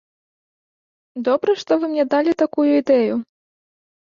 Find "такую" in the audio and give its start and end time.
2.41-2.67